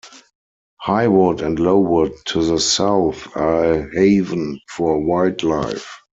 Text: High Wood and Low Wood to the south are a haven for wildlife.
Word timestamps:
High 0.79 1.07
Wood 1.09 1.41
and 1.41 1.59
Low 1.59 1.77
Wood 1.77 2.13
to 2.29 2.43
the 2.43 2.59
south 2.59 3.37
are 3.37 3.65
a 3.71 3.91
haven 3.95 4.59
for 4.75 4.97
wildlife. 4.99 5.95